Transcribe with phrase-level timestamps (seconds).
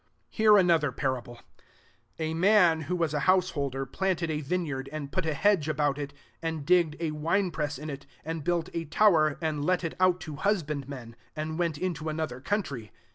[0.31, 1.41] 33 "Hear another parable:
[2.17, 6.11] A man, who was a householderi planted a vineyard, and put a hedge about it,
[6.41, 10.19] and digged a winepress in it, and built a tow er, and let it out
[10.21, 12.91] to husband* men, and went into another country.